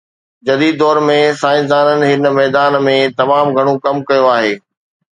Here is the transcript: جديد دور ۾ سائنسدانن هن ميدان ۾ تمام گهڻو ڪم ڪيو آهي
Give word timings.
جديد 0.47 0.79
دور 0.81 0.99
۾ 1.09 1.17
سائنسدانن 1.41 2.07
هن 2.09 2.33
ميدان 2.39 2.81
۾ 2.89 2.99
تمام 3.23 3.55
گهڻو 3.59 3.75
ڪم 3.85 3.95
ڪيو 4.13 4.29
آهي 4.37 4.61